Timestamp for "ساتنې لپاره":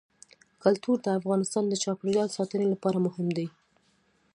2.37-2.97